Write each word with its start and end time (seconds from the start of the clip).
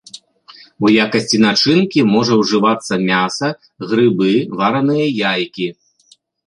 У 0.85 0.89
якасці 1.03 1.37
начынкі 1.47 2.03
можа 2.13 2.33
ўжывацца 2.41 2.93
мяса, 3.09 3.47
грыбы, 3.93 4.33
вараныя 4.65 5.05
яйкі. 5.33 5.67